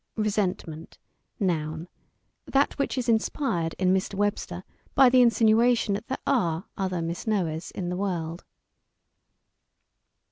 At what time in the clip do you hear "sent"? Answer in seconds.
0.31-0.65